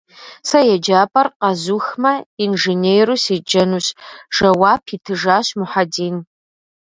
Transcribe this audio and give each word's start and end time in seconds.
Сэ 0.47 0.59
еджапӏэр 0.75 1.27
къэзухмэ, 1.39 2.13
инженеру 2.45 3.15
седжэнущ,- 3.23 3.87
жэуап 4.35 4.83
итыжащ 4.95 5.47
Мухьэдин. 5.59 6.15